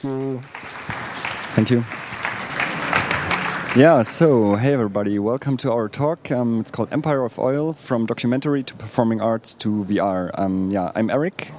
[0.00, 0.40] Thank you.
[1.54, 1.84] Thank you.
[3.76, 6.30] Yeah, so hey everybody, welcome to our talk.
[6.30, 10.30] Um, it's called Empire of Oil From Documentary to Performing Arts to VR.
[10.38, 11.52] Um, yeah, I'm Erik.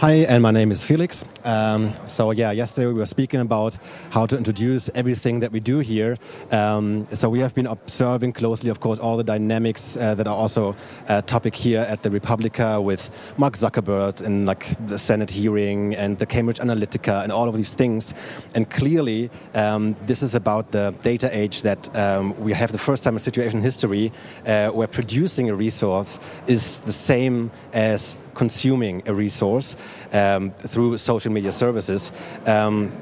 [0.00, 1.26] Hi, and my name is Felix.
[1.44, 3.76] Um, so yeah, yesterday we were speaking about
[4.08, 6.16] how to introduce everything that we do here.
[6.50, 10.34] Um, so we have been observing closely, of course, all the dynamics uh, that are
[10.34, 10.74] also
[11.08, 16.18] a topic here at the re:publica with Mark Zuckerberg and like the Senate hearing and
[16.18, 18.14] the Cambridge Analytica and all of these things.
[18.54, 23.04] And clearly, um, this is about the data age that um, we have the first
[23.04, 24.12] time in situation in history
[24.46, 29.76] uh, where producing a resource is the same as consuming a resource
[30.12, 32.12] um, through social media services.
[32.46, 32.92] Um,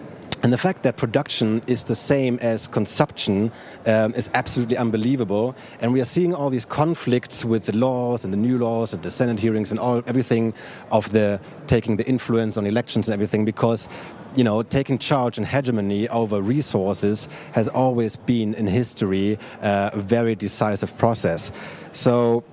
[0.44, 3.50] and the fact that production is the same as consumption
[3.86, 5.56] um, is absolutely unbelievable.
[5.80, 9.02] And we are seeing all these conflicts with the laws and the new laws and
[9.02, 10.54] the Senate hearings and all everything
[10.92, 13.88] of the taking the influence on elections and everything because
[14.36, 20.00] you know, taking charge and hegemony over resources has always been in history uh, a
[20.00, 21.50] very decisive process.
[21.92, 22.44] So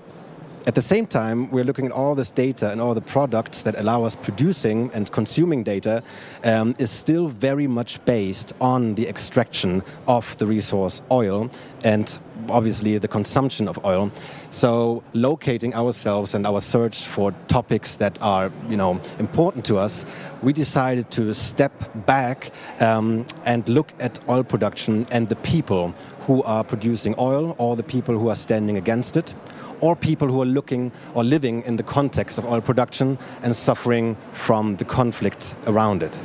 [0.68, 3.80] at the same time, we're looking at all this data and all the products that
[3.80, 6.02] allow us producing and consuming data
[6.44, 11.52] um, is still very much based on the extraction of the resource oil
[11.84, 12.18] and
[12.50, 14.12] obviously the consumption of oil.
[14.50, 20.06] So locating ourselves and our search for topics that are you know important to us,
[20.42, 21.74] we decided to step
[22.06, 27.76] back um, and look at oil production and the people who are producing oil, or
[27.76, 29.36] the people who are standing against it
[29.82, 34.16] or people who are looking or living in the context of oil production and suffering
[34.34, 36.20] from the conflicts around it.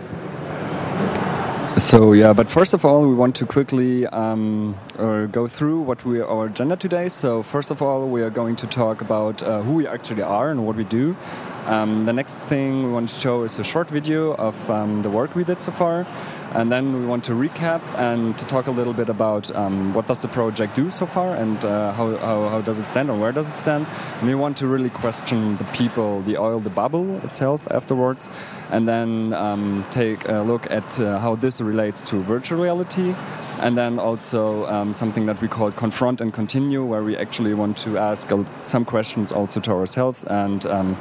[1.81, 6.05] So yeah, but first of all, we want to quickly um, uh, go through what
[6.05, 7.09] we our agenda today.
[7.09, 10.51] So first of all, we are going to talk about uh, who we actually are
[10.51, 11.17] and what we do.
[11.65, 15.09] Um, the next thing we want to show is a short video of um, the
[15.09, 16.07] work we did so far.
[16.53, 20.09] And then we want to recap and to talk a little bit about um, what
[20.09, 23.17] does the project do so far and uh, how, how, how, does it stand or
[23.17, 23.87] where does it stand.
[24.19, 28.29] And we want to really question the people, the oil, the bubble itself afterwards.
[28.71, 33.15] And then um, take a look at uh, how this relates to virtual reality.
[33.61, 37.77] And then also um, something that we call confront and continue, where we actually want
[37.79, 38.29] to ask
[38.65, 40.97] some questions also to ourselves and um,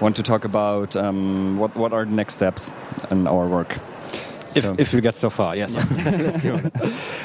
[0.00, 2.70] want to talk about um, what, what are the next steps
[3.10, 3.78] in our work.
[4.52, 4.72] So.
[4.74, 5.76] If, if, we get so far, yes.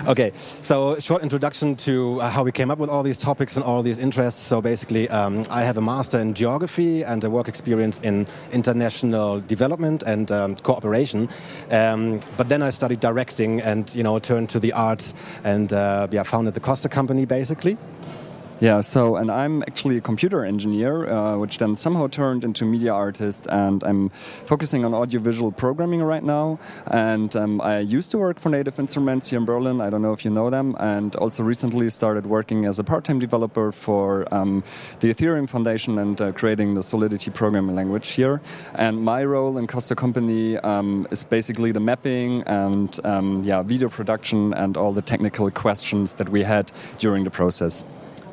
[0.07, 0.31] okay,
[0.63, 3.83] so short introduction to uh, how we came up with all these topics and all
[3.83, 4.41] these interests.
[4.41, 9.41] So basically, um, I have a master in geography and a work experience in international
[9.41, 11.29] development and um, cooperation.
[11.69, 16.07] Um, but then I studied directing and you know turned to the arts and uh,
[16.11, 17.77] yeah, founded the Costa Compagnie basically.
[18.59, 22.91] Yeah, so, and I'm actually a computer engineer, uh, which then somehow turned into media
[22.91, 24.09] artist, and I'm
[24.45, 26.57] focusing on audiovisual programming right now.
[26.87, 29.79] And um, I used to work for Native Instruments here in Berlin.
[29.79, 33.19] I don't know if you know them, and also recently started working as a part-time
[33.19, 34.63] developer for um,
[35.01, 38.41] the Ethereum Foundation and uh, creating the Solidity programming language here.
[38.73, 43.87] And my role in Costa Compagnie um, is basically the mapping and um, yeah, video
[43.87, 47.83] production and all the technical questions that we had during the process.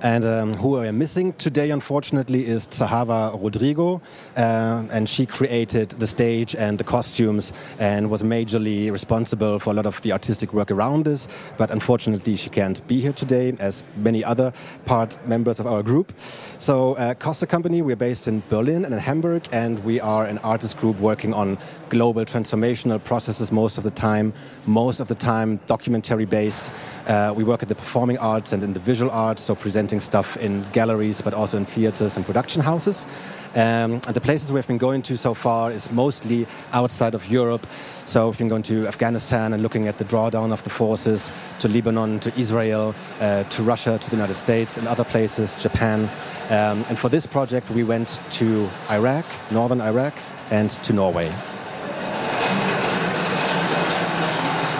[0.03, 4.03] And um, who I am missing today, unfortunately, is Zahava Rodrigo.
[4.37, 9.73] Uh, and she created the stage and the costumes and was majorly responsible for a
[9.73, 11.27] lot of the artistic work around this.
[11.57, 14.53] But unfortunately, she can't be here today, as many other
[14.85, 16.13] part members of our group.
[16.59, 20.39] So, uh, Costa Compagnie, we're based in Berlin and in Hamburg, and we are an
[20.39, 24.33] artist group working on global transformational processes most of the time,
[24.67, 26.71] most of the time documentary based.
[27.07, 30.37] Uh, we work at the performing arts and in the visual arts, so presenting stuff
[30.37, 33.07] in galleries, but also in theaters and production houses.
[33.55, 37.67] Um, and the places we've been going to so far is mostly outside of Europe.
[38.05, 41.31] So we've been going to Afghanistan and looking at the drawdown of the forces,
[41.61, 46.09] to Lebanon, to Israel, uh, to Russia, to the United States, and other places, Japan.
[46.51, 50.15] Um, and for this project, we went to Iraq, northern Iraq,
[50.51, 51.33] and to Norway.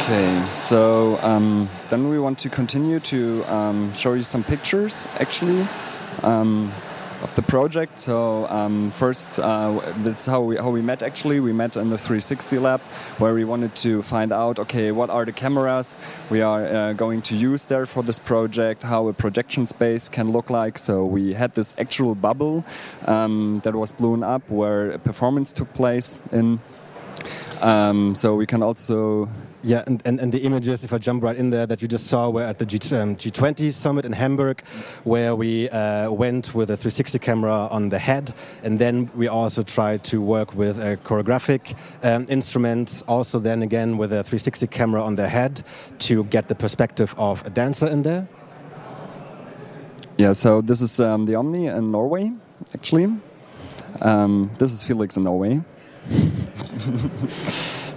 [0.05, 5.67] Okay, so um, then we want to continue to um, show you some pictures actually
[6.23, 6.71] um,
[7.23, 7.99] of the project.
[7.99, 11.03] So um, first, uh, this is how we how we met.
[11.03, 12.81] Actually, we met in the 360 lab
[13.17, 15.97] where we wanted to find out, okay, what are the cameras
[16.29, 20.33] we are uh, going to use there for this project, how a projection space can
[20.33, 20.79] look like.
[20.79, 22.63] So we had this actual bubble
[23.07, 26.61] um, that was blown up where a performance took place in
[27.61, 29.29] Um, so we can also
[29.65, 32.07] yeah, and, and, and, the images, if I jump right in there, that you just
[32.07, 34.63] saw were at the G, um, G20 summit in Hamburg,
[35.05, 38.35] where we uh, went with a 360 camera on the head.
[38.63, 43.97] And then we also tried to work with a choreographic um, instrument, also then again
[43.97, 45.65] with a 360 camera on the head
[46.01, 48.29] to get the perspective of a dancer in there.
[50.19, 52.33] Yeah, so this is um, the Omni in Norway,
[52.75, 53.13] actually.
[54.03, 55.63] Um, this is Felix in Norway.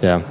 [0.02, 0.22] yeah.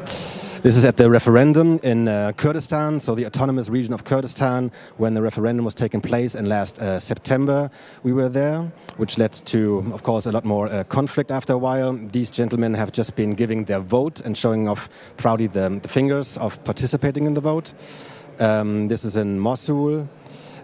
[0.64, 5.14] This is at the referendum in uh, Kurdistan, so the autonomous region of Kurdistan, when
[5.14, 7.70] the referendum was taking place in last uh, September.
[8.02, 11.58] We were there, which led to, of course, a lot more uh, conflict after a
[11.58, 11.94] while.
[11.94, 16.38] These gentlemen have just been giving their vote and showing off proudly the, the fingers
[16.38, 17.74] of participating in the vote.
[18.40, 20.10] Um, this is in Mosul,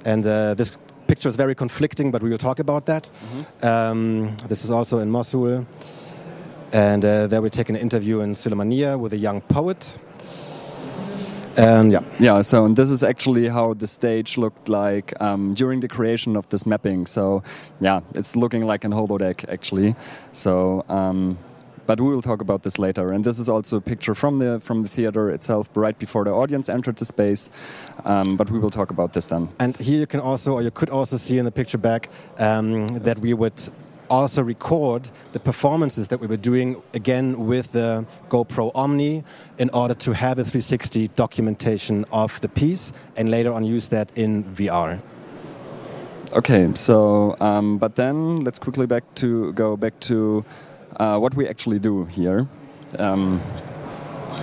[0.05, 0.75] and uh, this
[1.05, 3.11] picture is very conflicting, but we will talk about that.
[3.11, 3.91] Mm -hmm.
[3.91, 5.65] um, this is also in Mosul.
[6.73, 9.97] And uh, there we take an interview in Sulemania with a young poet.
[11.55, 12.01] And yeah.
[12.19, 16.35] Yeah, so and this is actually how the stage looked like um, during the creation
[16.35, 17.05] of this mapping.
[17.05, 17.43] So
[17.79, 19.95] yeah, it's looking like an holodeck actually.
[20.31, 21.37] So um,
[21.85, 23.11] but we will talk about this later.
[23.11, 26.31] And this is also a picture from the from the theater itself, right before the
[26.31, 27.51] audience entered the space.
[28.05, 29.49] Um, but we will talk about this then.
[29.59, 32.09] And here you can also, or you could also see in the picture back
[32.39, 33.61] um, that we would
[34.13, 39.23] also record the performances that we were doing again with the GoPro Omni
[39.57, 44.15] in order to have a 360 documentation of the piece and later on use that
[44.15, 45.01] in VR.
[46.33, 50.45] Okay, so um, but then let's quickly back to go back to
[50.97, 52.47] uh, what we actually do here.
[52.99, 53.41] Um,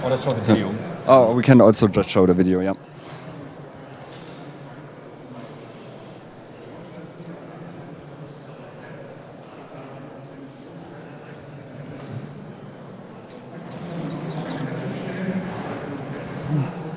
[0.02, 0.74] oh, let's show the video.
[1.06, 2.60] Oh, we can also just show the video.
[2.60, 2.74] Yeah.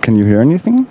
[0.04, 0.86] Can you hear anything?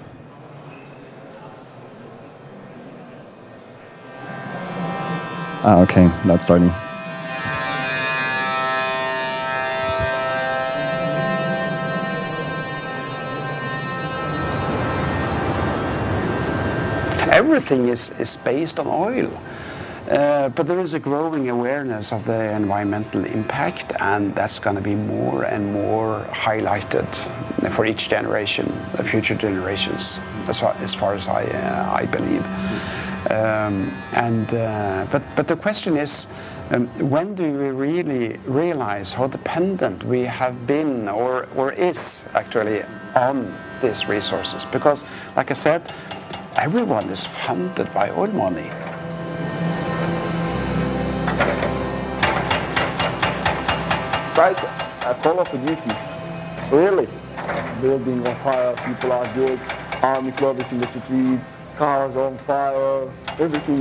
[5.64, 6.72] Ah, okay, that's starting.
[17.34, 19.30] Everything is, is based on oil.
[20.10, 24.82] Uh, but there is a growing awareness of the environmental impact, and that's going to
[24.82, 27.06] be more and more highlighted
[27.72, 32.44] for each generation, the future generations, as far as, far as I, uh, I believe.
[33.30, 36.26] Um, and uh, but but the question is,
[36.72, 42.82] um, when do we really realize how dependent we have been, or or is actually
[43.14, 44.64] on these resources?
[44.66, 45.04] Because,
[45.36, 45.82] like I said,
[46.56, 48.68] everyone is funded by oil money.
[54.26, 54.58] It's like
[55.06, 55.96] a Call of Duty.
[56.70, 57.08] Really.
[57.80, 59.60] Building on fire, people are dead,
[60.02, 61.40] army clubs in the street,
[61.76, 63.08] cars on fire,
[63.38, 63.80] everything.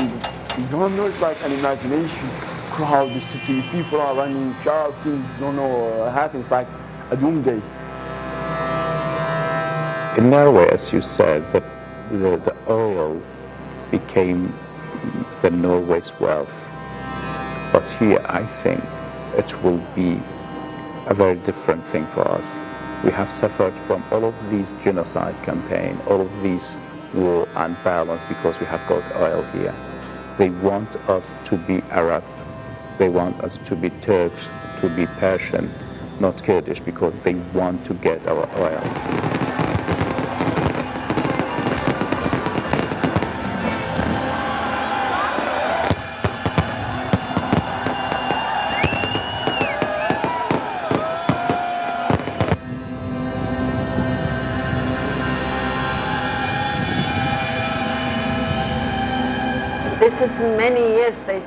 [0.57, 2.29] You don't know, it's like an imagination.
[2.71, 6.67] Crowd, the city, people are running, shouting, don't know what happens, like
[7.09, 7.61] a doomsday.
[10.17, 11.61] In Norway, as you said, the,
[12.11, 13.21] the, the oil
[13.91, 14.53] became
[15.41, 16.71] the Norway's wealth.
[17.71, 18.83] But here, I think
[19.37, 20.19] it will be
[21.07, 22.59] a very different thing for us.
[23.03, 26.77] We have suffered from all of these genocide campaign, all of these
[27.15, 29.73] war and violence because we have got oil here.
[30.37, 32.23] They want us to be Arab.
[32.99, 34.49] They want us to be Turks,
[34.81, 35.73] to be Persian,
[36.19, 39.40] not Kurdish because they want to get our oil.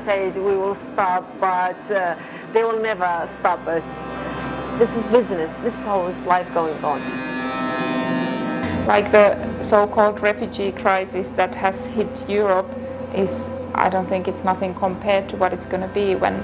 [0.04, 2.14] Said we will stop, but uh,
[2.52, 3.82] they will never stop it.
[4.78, 5.50] This is business.
[5.62, 7.00] This is how is life going on.
[8.87, 12.68] Like the so-called refugee crisis that has hit Europe
[13.14, 16.34] is, I don't think it's nothing compared to what it's going to be when,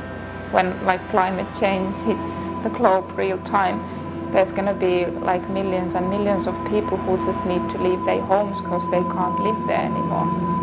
[0.52, 3.78] when like climate change hits the globe real time.
[4.32, 8.02] There's going to be like millions and millions of people who just need to leave
[8.06, 10.59] their homes because they can't live there anymore.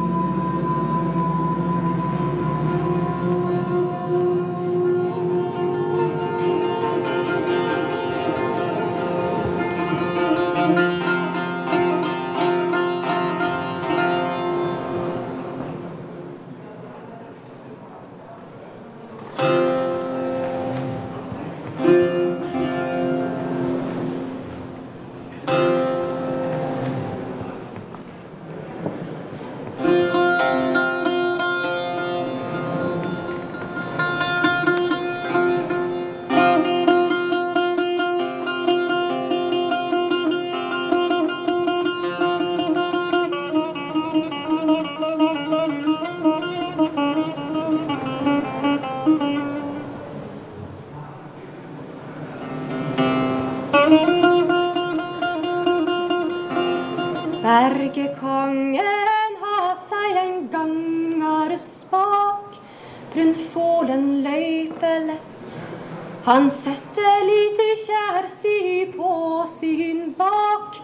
[66.27, 70.75] Han setter lite kjærsi på sin bak,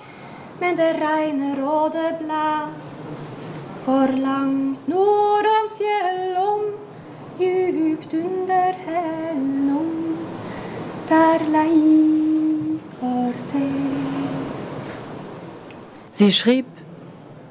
[0.62, 2.86] men det regner og det blæs.
[3.84, 6.64] For langt nord om fjellom,
[7.40, 10.18] djupt under hellom,
[11.10, 13.72] der leiker det.
[16.14, 16.73] Sie schrieb,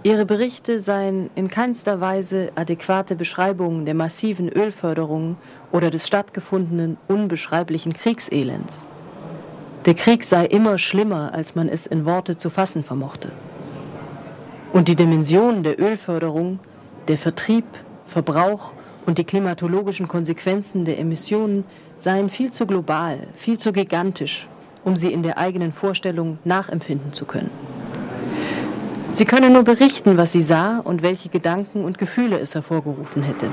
[0.02, 5.36] ihre Berichte seien in keinster Weise adäquate Beschreibungen der massiven Ölförderung
[5.70, 8.86] oder des stattgefundenen unbeschreiblichen Kriegselends.
[9.84, 13.30] Der Krieg sei immer schlimmer, als man es in Worte zu fassen vermochte.
[14.72, 16.60] Und die Dimensionen der Ölförderung,
[17.08, 17.64] der Vertrieb,
[18.06, 18.72] Verbrauch
[19.06, 21.64] und die klimatologischen Konsequenzen der Emissionen
[21.96, 24.48] seien viel zu global, viel zu gigantisch,
[24.84, 27.71] um sie in der eigenen Vorstellung nachempfinden zu können.
[29.14, 33.50] Sie könne nur berichten, was sie sah und welche Gedanken und Gefühle es hervorgerufen hätte.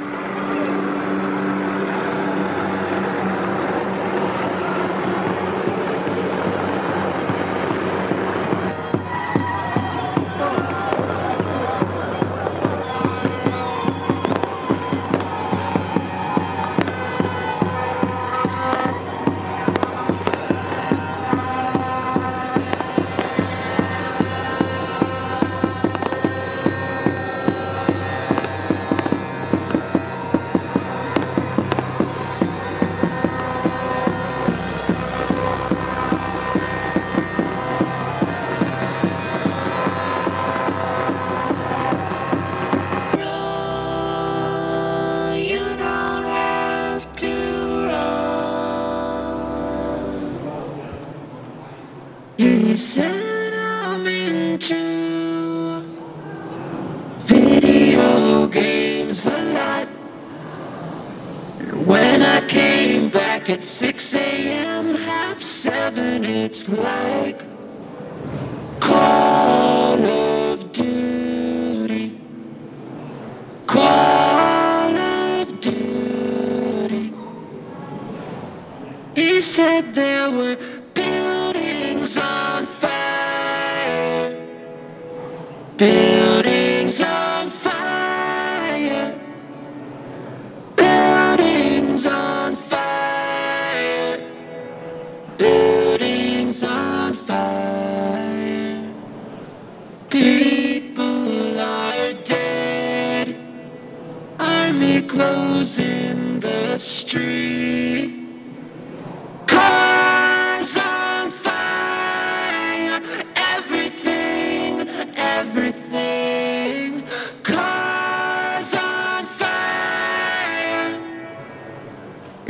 [79.59, 80.55] Said there were
[80.93, 84.31] buildings on fire.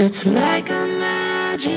[0.02, 1.76] It's like imagination.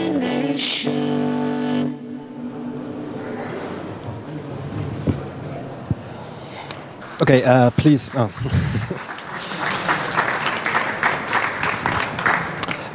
[7.21, 8.11] Okay, uh, please.
[8.15, 8.31] Oh.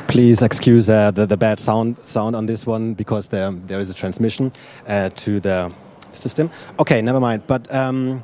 [0.08, 3.90] please excuse uh, the, the bad sound sound on this one because there there is
[3.90, 4.54] a transmission
[4.88, 5.74] uh, to the
[6.14, 6.50] system.
[6.80, 7.44] Okay, never mind.
[7.48, 8.24] But um,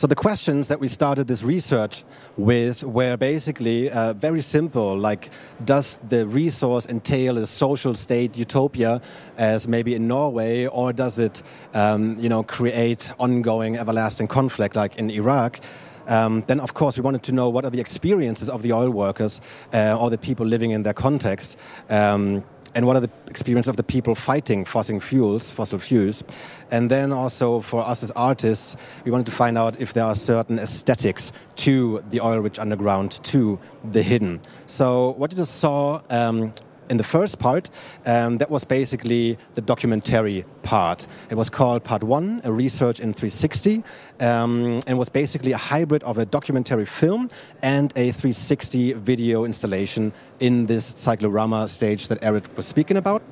[0.00, 2.04] so the questions that we started this research
[2.38, 4.96] with were basically uh, very simple.
[4.96, 5.28] Like,
[5.66, 9.02] does the resource entail a social state utopia,
[9.36, 11.42] as maybe in Norway, or does it,
[11.74, 15.60] um, you know, create ongoing, everlasting conflict, like in Iraq?
[16.06, 18.88] Um, then, of course, we wanted to know what are the experiences of the oil
[18.88, 19.42] workers
[19.74, 21.58] uh, or the people living in their context.
[21.90, 22.42] Um,
[22.74, 26.24] and what are the experiences of the people fighting fossil fuels, fossil fuels,
[26.70, 30.14] and then also for us as artists, we wanted to find out if there are
[30.14, 33.58] certain aesthetics to the oil-rich underground, to
[33.90, 34.40] the hidden.
[34.66, 36.52] So what you just saw um,
[36.90, 37.70] in the first part,
[38.04, 41.06] um, that was basically the documentary part.
[41.30, 43.82] It was called Part One, a research in 360,
[44.18, 47.28] um, and was basically a hybrid of a documentary film
[47.62, 53.22] and a 360 video installation in this cyclorama stage that Erik was speaking about.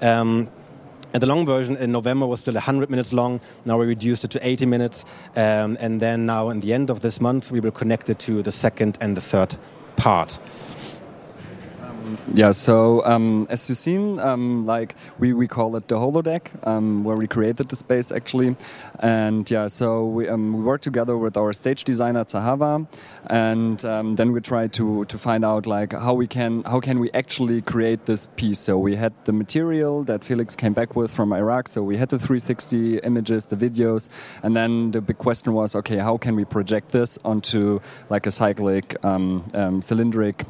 [0.00, 0.50] Um,
[1.12, 3.40] and the long version in November was still 100 minutes long.
[3.66, 5.04] Now we reduced it to 80 minutes.
[5.36, 8.42] Um, and then now, in the end of this month, we will connect it to
[8.42, 9.56] the second and the third
[9.96, 10.38] part.
[12.34, 17.04] Yeah, so um, as you've seen, um, like we, we call it the holodeck, um,
[17.04, 18.56] where we created the space actually,
[19.00, 22.86] and yeah, so we, um, we worked together with our stage designer Zahava,
[23.26, 26.98] and um, then we try to to find out like how we can how can
[26.98, 28.58] we actually create this piece.
[28.58, 32.08] So we had the material that Felix came back with from Iraq, so we had
[32.08, 34.08] the 360 images, the videos,
[34.42, 37.80] and then the big question was, okay, how can we project this onto
[38.10, 39.44] like a cyclic um,
[39.82, 40.46] cylindric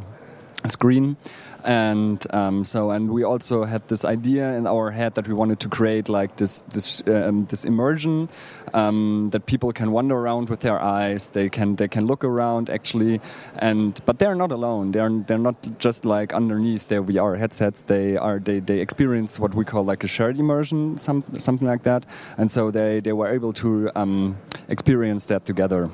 [0.68, 1.16] screen
[1.64, 5.60] and um, so and we also had this idea in our head that we wanted
[5.60, 8.28] to create like this this um, this immersion
[8.74, 11.30] um, that people can wander around with their eyes.
[11.30, 13.20] They can they can look around actually.
[13.58, 14.92] And but they're not alone.
[14.92, 17.82] They're they're not just like underneath their VR headsets.
[17.82, 21.84] They are they, they experience what we call like a shared immersion some, something like
[21.84, 22.06] that.
[22.38, 24.36] And so they they were able to um,
[24.68, 25.90] experience that together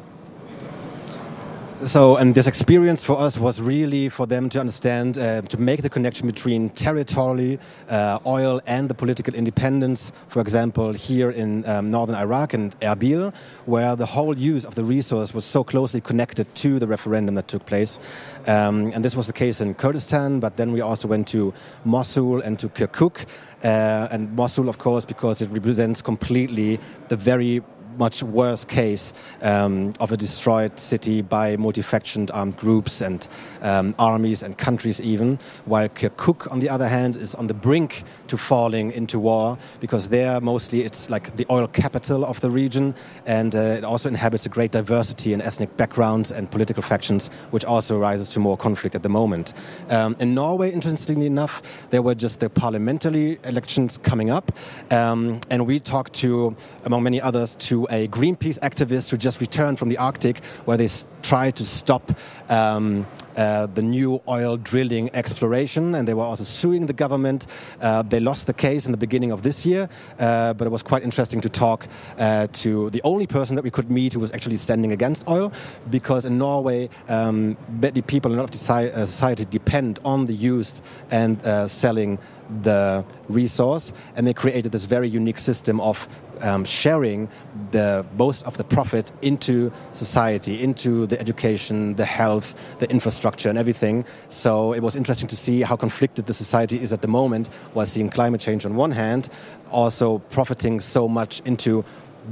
[1.85, 5.83] so and this experience for us was really for them to understand uh, to make
[5.83, 7.59] the connection between territory
[7.89, 13.33] uh, oil and the political independence for example here in um, northern iraq and erbil
[13.67, 17.47] where the whole use of the resource was so closely connected to the referendum that
[17.49, 17.99] took place.
[18.47, 21.55] Um, and this was the case in kurdistan but then we also went to
[21.85, 23.25] mosul and to kirkuk
[23.63, 27.63] uh, and mosul of course because it represents completely the very
[27.99, 29.13] much worse case
[29.43, 33.29] um, of a destroyed city by multi-factioned armed groups and
[33.63, 38.05] um, armies and countries even, while Kirkuk, on the other hand, is on the brink
[38.29, 42.95] to falling into war because there mostly it's like the oil capital of the region
[43.27, 47.65] and uh, it also inhabits a great diversity in ethnic backgrounds and political factions, which
[47.65, 49.55] also rises to more conflict at the moment.
[49.89, 54.53] Um, in Norway, interestingly enough, there were just the parliamentary elections coming up,
[54.91, 59.79] um, and we talked to, among many others, to a Greenpeace activist who just returned
[59.79, 60.89] from the Arctic, where they
[61.23, 62.13] tried to stop
[62.49, 67.47] um, uh, the new oil drilling exploration, and they were also suing the government.
[67.81, 70.83] Uh, they lost the case in the beginning of this year, uh, but it was
[70.83, 71.87] quite interesting to talk
[72.19, 75.53] uh, to the only person that we could meet who was actually standing against oil,
[75.91, 81.41] because in Norway, um, many people in our uh, society depend on the use and
[81.47, 82.19] uh, selling
[82.63, 86.09] the resource, and they created this very unique system of
[86.41, 87.29] um, sharing
[87.71, 93.59] the most of the profit into society, into the education, the health, the infrastructure, and
[93.59, 94.05] everything.
[94.29, 97.87] So it was interesting to see how conflicted the society is at the moment, while
[97.87, 99.29] seeing climate change on one hand,
[99.71, 101.85] also profiting so much into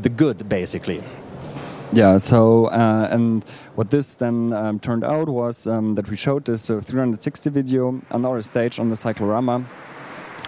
[0.02, 1.02] the good, basically.
[1.92, 3.44] Yeah, so, uh, and
[3.76, 8.02] what this then um, turned out was um, that we showed this uh, 360 video
[8.10, 9.64] on our stage on the Cyclorama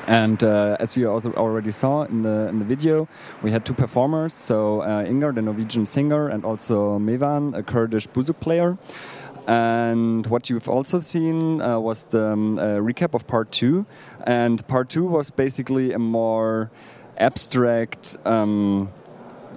[0.09, 3.07] and uh, as you also already saw in the in the video,
[3.43, 4.33] we had two performers.
[4.33, 8.79] So uh, Ingar, the Norwegian singer, and also Mevan, a Kurdish buzuk player.
[9.47, 13.87] And what you've also seen uh, was the um, recap of part two.
[14.27, 16.71] And part two was basically a more
[17.19, 18.91] abstract um,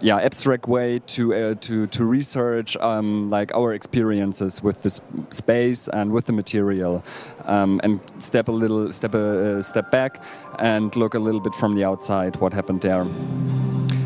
[0.01, 5.87] yeah abstract way to uh, to to research um, like our experiences with this space
[5.87, 7.03] and with the material
[7.45, 10.23] um, and step a little step a uh, step back
[10.59, 13.05] and look a little bit from the outside what happened there.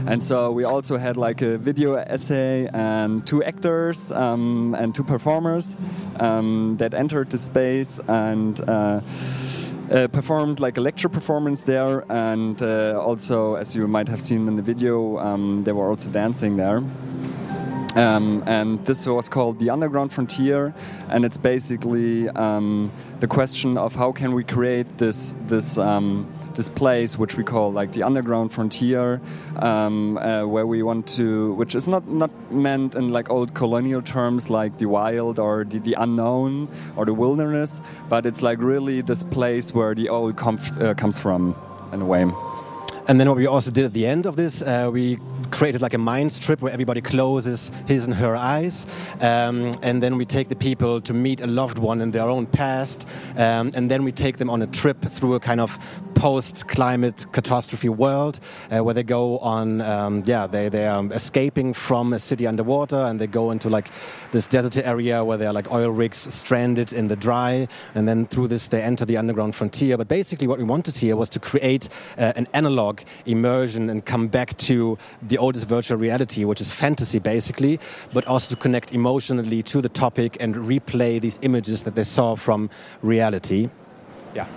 [0.08, 5.04] And so we also had like a video essay and two actors um, and two
[5.04, 5.78] performers
[6.20, 9.02] um, that entered the space and uh,
[9.92, 14.48] uh, performed like a lecture performance there, and uh, also, as you might have seen
[14.48, 16.82] in the video, um, they were also dancing there.
[17.96, 20.74] Um, and this was called the underground frontier,
[21.10, 26.70] and it's basically um, the question of how can we create this this um, this
[26.70, 29.22] place which we call like the underground frontier,
[29.58, 34.02] um, uh, where we want to, which is not not meant in like old colonial
[34.02, 39.02] terms like the wild or the, the unknown or the wilderness, but it's like really
[39.02, 41.56] this place where the old uh, comes from
[41.94, 42.26] in a way.
[43.08, 45.20] And then what we also did at the end of this, uh, we
[45.52, 48.86] created like a mind strip where everybody closes his and her eyes,
[49.22, 52.46] um, and then we take the people to meet a loved one in their own
[52.46, 55.78] past, um, and then we take them on a trip through a kind of
[56.16, 58.40] post-climate catastrophe world
[58.72, 62.98] uh, where they go on, um, yeah, they they are escaping from a city underwater,
[62.98, 63.92] and they go into like
[64.32, 68.26] this desert area where there are like oil rigs stranded in the dry, and then
[68.26, 69.98] through this they enter the underground frontier.
[69.98, 74.28] But basically, what we wanted here was to create uh, an analog immersion and come
[74.28, 77.80] back to the oldest virtual reality, which is fantasy basically,
[78.14, 82.36] but also to connect emotionally to the topic and replay these images that they saw
[82.36, 82.70] from
[83.02, 83.70] reality.
[84.34, 84.48] Yeah.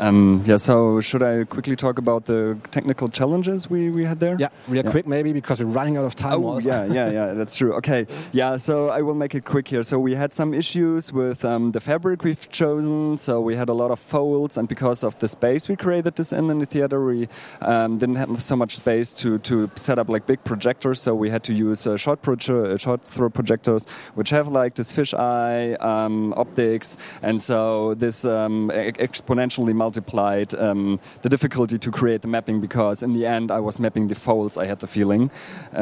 [0.00, 4.36] Um, yeah, so should I quickly talk about the technical challenges we, we had there?
[4.38, 4.90] Yeah, real yeah.
[4.90, 6.34] quick maybe because we're running out of time.
[6.34, 6.68] Oh, also.
[6.68, 7.74] yeah, yeah, yeah, that's true.
[7.74, 9.82] Okay, yeah, so I will make it quick here.
[9.82, 13.18] So we had some issues with um, the fabric we've chosen.
[13.18, 16.32] So we had a lot of folds, and because of the space we created this
[16.32, 17.28] in, in the theater, we
[17.60, 21.00] um, didn't have so much space to, to set up like big projectors.
[21.00, 24.74] So we had to use uh, short, proje- uh, short throw projectors, which have like
[24.74, 32.20] this fisheye um, optics, and so this um, exponentially multiplied um, the difficulty to create
[32.24, 34.54] the mapping because in the end I was mapping the folds.
[34.56, 35.30] I had the feeling,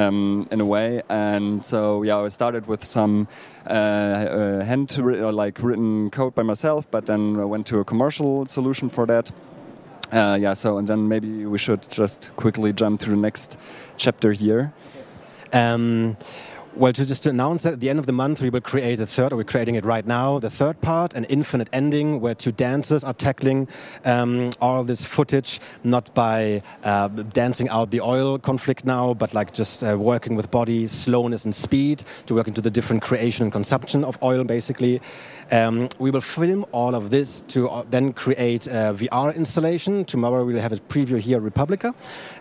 [0.01, 3.15] um, in a way, and so yeah, I started with some
[3.67, 7.85] uh, uh, hand or like written code by myself, but then I went to a
[7.85, 9.33] commercial solution for that.
[10.13, 13.59] Uh, yeah, so and then maybe we should just quickly jump to the next
[13.97, 14.73] chapter here.
[15.53, 16.17] Um,
[16.77, 19.01] well, to just to announce that at the end of the month, we will create
[19.01, 22.35] a third, or we're creating it right now, the third part, an infinite ending, where
[22.35, 23.67] two dancers are tackling
[24.05, 29.53] um, all this footage, not by uh, dancing out the oil conflict now, but like
[29.53, 33.53] just uh, working with body, slowness, and speed to work into the different creation and
[33.53, 35.01] consumption of oil, basically.
[35.53, 40.05] Um, we will film all of this to uh, then create a VR installation.
[40.05, 41.95] Tomorrow we will have a preview here at re:publica.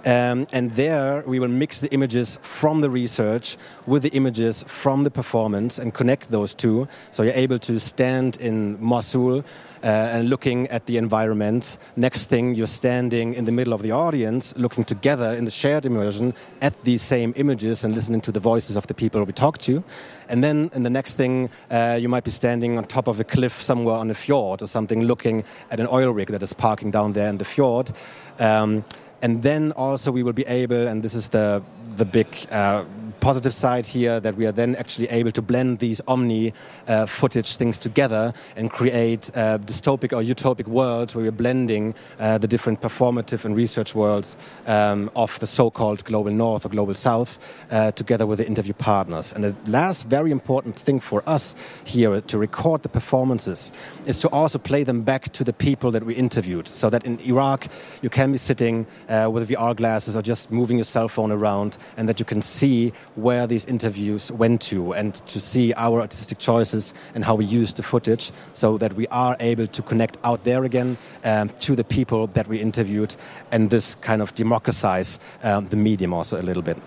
[0.05, 5.03] Um, and there we will mix the images from the research with the images from
[5.03, 6.87] the performance and connect those two.
[7.11, 9.43] So you're able to stand in Mosul
[9.83, 11.77] and looking at the environment.
[11.95, 15.85] Next thing, you're standing in the middle of the audience, looking together in the shared
[15.85, 19.57] immersion at these same images and listening to the voices of the people we talk
[19.59, 19.83] to.
[20.27, 23.23] And then in the next thing, uh, you might be standing on top of a
[23.23, 26.91] cliff somewhere on a fjord or something, looking at an oil rig that is parking
[26.91, 27.91] down there in the fjord.
[28.39, 28.83] Um,
[29.21, 31.61] and then also we will be able, and this is the
[31.97, 32.85] the big uh,
[33.19, 36.53] positive side here that we are then actually able to blend these omni
[36.87, 42.37] uh, footage things together and create uh, dystopic or utopic worlds where we're blending uh,
[42.37, 47.37] the different performative and research worlds um, of the so-called global north or global south
[47.71, 49.33] uh, together with the interview partners.
[49.33, 53.71] And the last very important thing for us here to record the performances
[54.05, 57.19] is to also play them back to the people that we interviewed so that in
[57.19, 57.67] Iraq
[58.01, 61.77] you can be sitting uh, with VR glasses or just moving your cell phone around
[61.97, 66.39] and that you can see where these interviews went to and to see our artistic
[66.39, 70.43] choices and how we use the footage so that we are able to connect out
[70.43, 73.15] there again um, to the people that we interviewed
[73.51, 76.77] and this kind of democratize um, the medium also a little bit.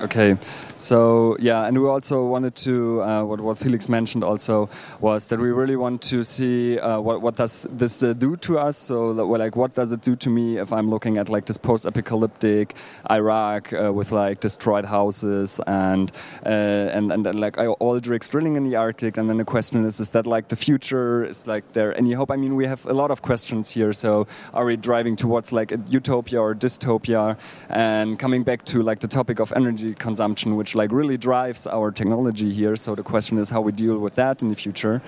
[0.00, 0.36] Okay,
[0.74, 4.68] so yeah, and we also wanted to uh, what what Felix mentioned also
[5.00, 8.58] was that we really want to see uh, what what does this uh, do to
[8.58, 8.76] us.
[8.76, 12.74] So like what does it do to me if I'm looking at like this post-apocalyptic
[13.08, 16.10] Iraq uh, with like destroyed houses and
[16.44, 19.84] uh, and and, and like oil rigs drilling in the Arctic, and then the question
[19.84, 21.24] is: Is that like the future?
[21.24, 22.32] Is like there any hope?
[22.32, 23.92] I mean, we have a lot of questions here.
[23.92, 27.38] So are we driving towards like a utopia or dystopia?
[27.68, 31.90] And coming back to like the topic of energy consumption which like really drives our
[31.90, 32.76] technology here.
[32.76, 35.02] So the question is how we deal with that in the future.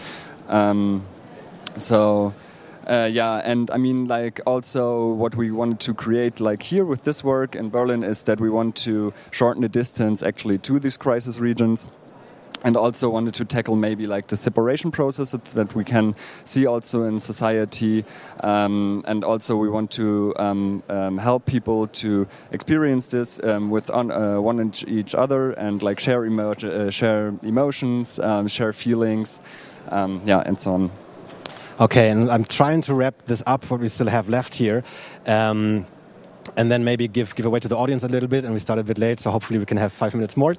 [0.49, 1.07] Um,
[1.79, 2.35] so.
[2.89, 7.03] Uh, yeah, and I mean, like, also what we wanted to create, like, here with
[7.03, 10.97] this work in Berlin, is that we want to shorten the distance actually to these
[10.97, 11.89] crisis regions
[12.67, 17.05] and also wanted to tackle maybe like the separation process that we can see also
[17.05, 18.05] in society
[18.41, 23.89] um, and also we want to um, um, help people to experience this um, with
[23.91, 29.41] on, uh, one each other and like share, emo uh, share emotions um, share feelings
[29.91, 30.91] um, yeah and so on.
[31.79, 34.83] Okay and i'm trying to wrap this up what we still have left here
[36.57, 38.45] and then maybe give give away to the audience a little bit.
[38.45, 40.55] And we started a bit late, so hopefully we can have five minutes more.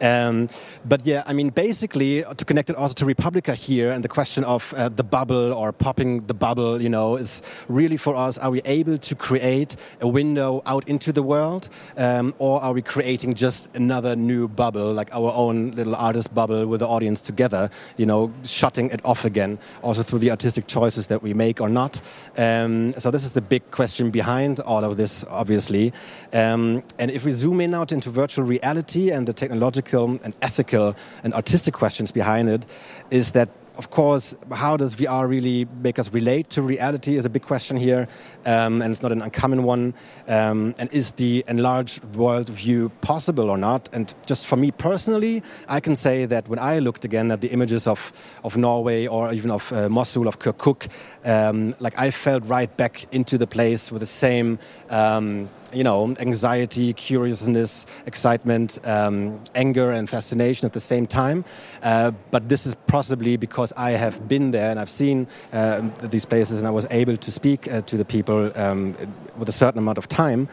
[0.00, 0.48] Um,
[0.84, 4.44] but yeah, I mean, basically to connect it also to re:publica here and the question
[4.44, 8.50] of uh, the bubble or popping the bubble, you know, is really for us: are
[8.50, 13.34] we able to create a window out into the world, um, or are we creating
[13.34, 17.70] just another new bubble, like our own little artist bubble with the audience together?
[17.96, 21.68] You know, shutting it off again, also through the artistic choices that we make or
[21.68, 22.00] not.
[22.36, 25.92] Um, so this is the big question behind all of this obviously.
[26.32, 30.94] Um, and if we zoom in out into virtual reality and the technological and ethical
[31.24, 32.64] and artistic questions behind it,
[33.10, 37.30] is that of course, how does VR really make us relate to reality is a
[37.30, 38.06] big question here,
[38.44, 39.94] um, and it's not an uncommon one.
[40.28, 43.88] Um, and is the enlarged world view possible or not?
[43.92, 47.48] And just for me personally, I can say that when I looked again at the
[47.48, 48.12] images of,
[48.44, 50.88] of Norway or even of uh, Mosul, of Kirkuk,
[51.24, 54.58] um, like I felt right back into the place with the same
[54.90, 61.44] um, you know, anxiety, curiousness, excitement, um, anger, and fascination at the same time.
[61.82, 66.24] Uh, but this is possibly because I have been there and I've seen uh, these
[66.24, 68.94] places and I was able to speak uh, to the people um,
[69.36, 70.48] with a certain amount of time.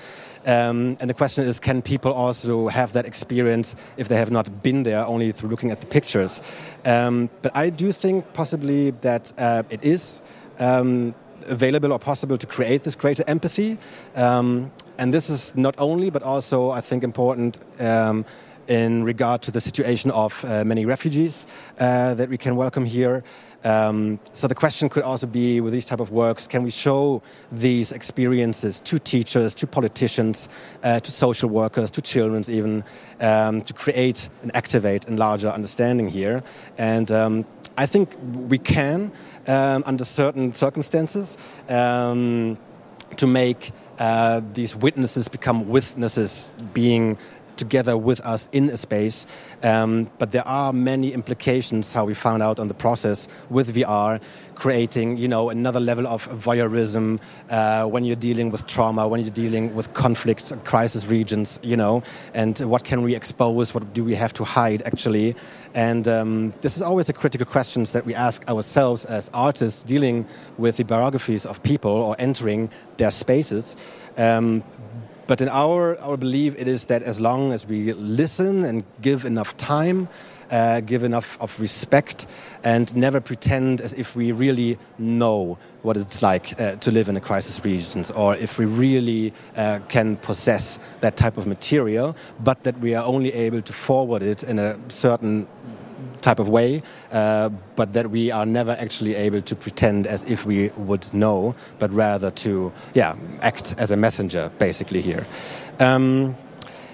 [0.45, 4.63] Um, and the question is, can people also have that experience if they have not
[4.63, 6.41] been there, only through looking at the pictures?
[6.86, 10.21] Um, but I do think possibly that uh, it is.
[10.59, 13.77] Um, available or possible to create this greater empathy.
[14.15, 18.25] Um, and this is not only, but also, I think, important um,
[18.67, 21.45] in regard to the situation of uh, many refugees
[21.79, 23.23] uh, that we can welcome here.
[23.63, 27.21] Um, so the question could also be with these type of works can we show
[27.51, 30.47] these experiences to teachers to politicians
[30.83, 32.85] uh, to social workers to children even
[33.19, 36.41] um, to create and activate a larger understanding here
[36.77, 37.45] and um,
[37.77, 38.15] i think
[38.47, 39.11] we can
[39.49, 42.57] um, under certain circumstances um,
[43.17, 47.17] to make uh, these witnesses become witnesses being
[47.59, 49.27] together with us in a space.
[49.61, 54.19] Um, but there are many implications, how we found out on the process with VR,
[54.55, 57.19] creating you know another level of voyeurism
[57.49, 62.03] uh, when you're dealing with trauma, when you're dealing with conflict, crisis regions, you know,
[62.33, 65.35] and what can we expose, what do we have to hide actually,
[65.73, 70.27] and um, this is always a critical questions that we ask ourselves as artists dealing
[70.57, 73.75] with the biographies of people or entering their spaces.
[74.17, 74.63] Um,
[75.29, 79.25] but in our, our belief, it is that as long as we listen and give
[79.25, 80.09] enough time,
[80.49, 82.25] uh, give enough of respect,
[82.63, 87.15] and never pretend as if we really know what it's like uh, to live in
[87.15, 92.63] a crisis regions, or if we really uh, can possess that type of material, but
[92.63, 95.47] that we are only able to forward it in a certain
[96.21, 100.45] type of way, uh, but that we are never actually able to pretend as if
[100.45, 105.25] we would know, but rather to, yeah, act as a messenger, basically here.
[105.79, 106.36] Um,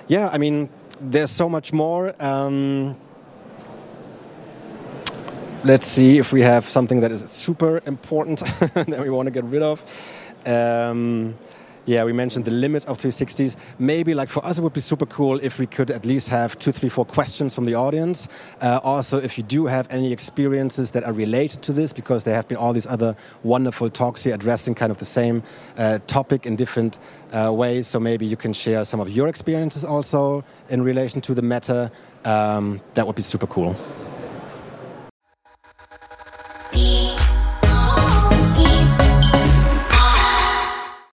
[0.07, 0.69] yeah, I mean,
[1.01, 2.13] there's so much more.
[2.19, 2.97] Um,
[5.63, 8.39] let's see if we have something that is super important
[8.73, 9.83] that we want to get rid of.
[10.45, 11.35] Um,
[11.85, 13.55] yeah, we mentioned the limit of 360s.
[13.79, 16.57] Maybe like for us, it would be super cool if we could at least have
[16.57, 18.27] two, three, four questions from the audience.
[18.61, 22.35] Uh, also, if you do have any experiences that are related to this, because there
[22.35, 25.43] have been all these other wonderful talks here addressing kind of the same
[25.77, 26.97] uh, topic in different
[27.31, 27.87] uh, ways.
[27.87, 31.91] So maybe you can share some of your experiences also in relation to the matter.
[32.23, 33.75] Um, that would be super cool.